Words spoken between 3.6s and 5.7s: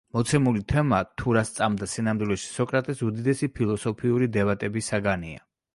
ფილოსოფიური დებატების საგანია.